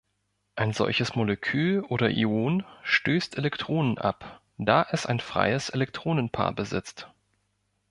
[0.55, 7.07] Ein solches Molekül oder Ion stößt Elektronen ab, da es ein freies Elektronenpaar besitzt.